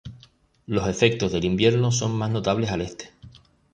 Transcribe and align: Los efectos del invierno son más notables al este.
Los 0.65 0.87
efectos 0.87 1.31
del 1.31 1.45
invierno 1.45 1.91
son 1.91 2.13
más 2.13 2.31
notables 2.31 2.71
al 2.71 2.81
este. 2.81 3.11